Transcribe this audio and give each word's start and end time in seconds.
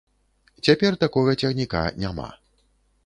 Цяпер 0.67 0.97
такога 1.05 1.31
цягніка 1.43 1.85
няма. 2.05 2.27